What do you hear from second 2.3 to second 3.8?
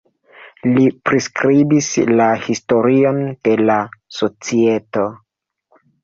historion de la